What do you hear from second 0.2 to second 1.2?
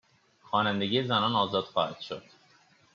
خوانندگی